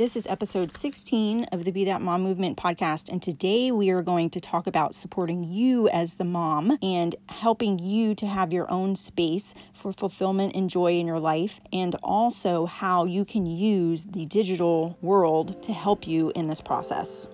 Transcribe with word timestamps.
This 0.00 0.16
is 0.16 0.26
episode 0.28 0.72
16 0.72 1.44
of 1.52 1.66
the 1.66 1.72
Be 1.72 1.84
That 1.84 2.00
Mom 2.00 2.22
Movement 2.22 2.56
podcast. 2.56 3.10
And 3.10 3.20
today 3.20 3.70
we 3.70 3.90
are 3.90 4.00
going 4.00 4.30
to 4.30 4.40
talk 4.40 4.66
about 4.66 4.94
supporting 4.94 5.44
you 5.44 5.90
as 5.90 6.14
the 6.14 6.24
mom 6.24 6.78
and 6.80 7.14
helping 7.28 7.78
you 7.78 8.14
to 8.14 8.26
have 8.26 8.50
your 8.50 8.70
own 8.70 8.96
space 8.96 9.52
for 9.74 9.92
fulfillment 9.92 10.56
and 10.56 10.70
joy 10.70 10.98
in 10.98 11.06
your 11.06 11.20
life, 11.20 11.60
and 11.70 11.96
also 12.02 12.64
how 12.64 13.04
you 13.04 13.26
can 13.26 13.44
use 13.44 14.06
the 14.06 14.24
digital 14.24 14.96
world 15.02 15.62
to 15.64 15.72
help 15.74 16.06
you 16.06 16.32
in 16.34 16.46
this 16.46 16.62
process. 16.62 17.28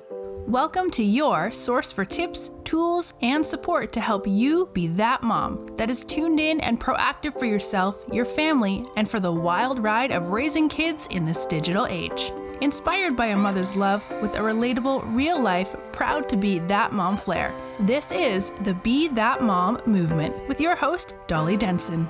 Welcome 0.49 0.91
to 0.91 1.05
your 1.05 1.53
source 1.53 1.93
for 1.93 2.05
tips, 2.05 2.51
tools, 2.65 3.15
and 3.23 3.47
support 3.47 3.93
to 3.93 4.01
help 4.01 4.27
you 4.27 4.71
be 4.73 4.89
that 4.89 5.23
mom 5.23 5.69
that 5.77 5.89
is 5.89 6.03
tuned 6.03 6.41
in 6.41 6.61
and 6.61 6.81
proactive 6.81 7.39
for 7.39 7.47
yourself, 7.47 8.05
your 8.11 8.25
family, 8.25 8.85
and 8.97 9.09
for 9.09 9.21
the 9.21 9.31
wild 9.31 9.79
ride 9.79 10.11
of 10.11 10.31
raising 10.31 10.69
kids 10.69 11.07
in 11.13 11.25
this 11.25 11.47
digital 11.47 11.87
age. 11.87 12.33
Inspired 12.63 13.17
by 13.17 13.27
a 13.27 13.37
mother's 13.37 13.77
love 13.77 14.11
with 14.23 14.37
a 14.37 14.41
relatable, 14.41 15.15
real 15.15 15.39
life, 15.39 15.77
proud 15.93 16.27
to 16.31 16.39
be 16.39 16.59
that 16.61 16.91
mom 16.91 17.19
flair. 17.19 17.53
This 17.81 18.11
is 18.11 18.51
the 18.63 18.73
Be 18.73 19.09
That 19.09 19.43
Mom 19.43 19.79
movement 19.85 20.35
with 20.49 20.59
your 20.59 20.75
host, 20.75 21.13
Dolly 21.27 21.59
Denson. 21.59 22.09